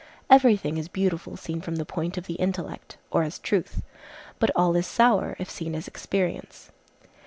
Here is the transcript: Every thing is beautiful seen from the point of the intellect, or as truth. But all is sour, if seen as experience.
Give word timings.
Every 0.31 0.57
thing 0.57 0.77
is 0.79 0.87
beautiful 0.87 1.37
seen 1.37 1.61
from 1.61 1.75
the 1.75 1.85
point 1.85 2.17
of 2.17 2.25
the 2.25 2.33
intellect, 2.33 2.97
or 3.11 3.21
as 3.21 3.37
truth. 3.37 3.83
But 4.39 4.49
all 4.55 4.75
is 4.75 4.87
sour, 4.87 5.35
if 5.37 5.47
seen 5.47 5.75
as 5.75 5.87
experience. 5.87 6.71